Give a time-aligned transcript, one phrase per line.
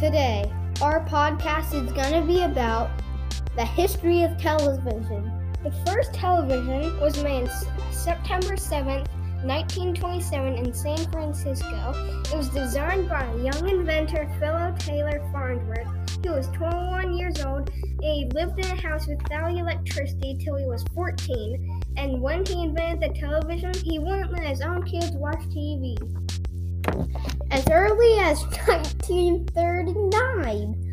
[0.00, 2.88] Today, our podcast is going to be about
[3.54, 5.30] the history of television.
[5.62, 7.50] The first television was made
[7.90, 9.06] September 7th,
[9.44, 11.92] 1927 in San Francisco.
[12.24, 15.86] It was designed by a young inventor, Philo Taylor Farnsworth.
[16.22, 20.64] He was 21 years old and he lived in a house without electricity till he
[20.64, 21.82] was 14.
[21.98, 25.98] And when he invented the television, he wouldn't let his own kids watch TV.
[27.50, 30.90] As early as 1939,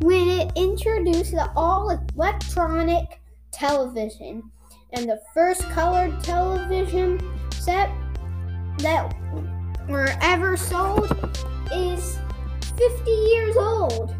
[0.00, 4.50] when it introduced the all electronic television
[4.92, 7.18] and the first colored television
[7.50, 7.90] set
[8.78, 9.14] that
[9.88, 11.10] were ever sold
[11.72, 12.18] is
[12.76, 14.14] 50 years old.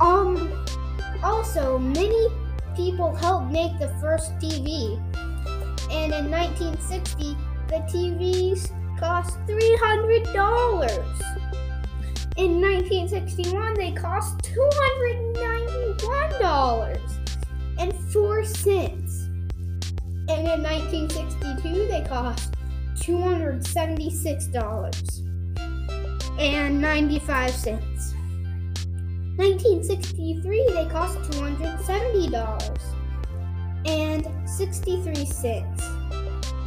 [0.00, 0.64] Um
[1.22, 2.28] also many
[2.76, 4.96] people helped make the first TV.
[5.90, 7.36] And in 1960
[7.68, 10.90] the TVs cost $300.
[12.36, 17.00] In 1961 they cost $291
[17.78, 19.28] and 4 cents.
[20.28, 22.54] And in 1962, they cost
[22.96, 25.22] $276
[26.38, 28.14] and 95 cents.
[29.36, 32.94] 1963, they cost $270
[33.86, 35.82] and 63 cents.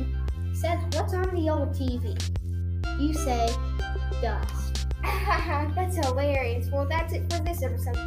[0.53, 2.17] says, What's on the old TV?
[2.99, 3.49] You say,
[4.21, 4.87] Dust.
[5.75, 6.69] that's hilarious.
[6.71, 7.97] Well, that's it for this episode.